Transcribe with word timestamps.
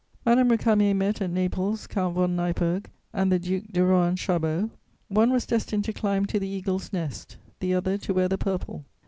Madame 0.25 0.49
Récamier 0.49 0.95
met, 0.95 1.21
at 1.21 1.29
Naples, 1.29 1.85
Count 1.85 2.15
von 2.15 2.35
Neipperg 2.35 2.89
and 3.13 3.31
the 3.31 3.37
Duc 3.37 3.65
de 3.71 3.85
Rohan 3.85 4.15
Chabot: 4.15 4.71
one 5.09 5.31
was 5.31 5.45
destined 5.45 5.83
to 5.83 5.93
climb 5.93 6.25
to 6.25 6.39
the 6.39 6.49
eagle's 6.49 6.91
nest, 6.91 7.37
the 7.59 7.75
other 7.75 7.99
to 7.99 8.13
wear 8.15 8.27
the 8.27 8.35
purple. 8.39 8.83